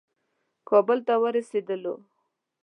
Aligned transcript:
کابل 0.69 0.97
ته 1.07 1.13
ورسېدلو. 1.21 1.95